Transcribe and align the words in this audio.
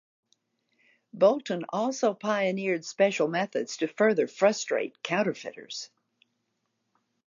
Boulton 1.13 1.63
also 1.69 2.15
pioneered 2.15 2.83
special 2.83 3.27
methods 3.27 3.77
to 3.77 3.87
further 3.87 4.25
frustrate 4.27 5.03
counterfeiters. 5.03 5.91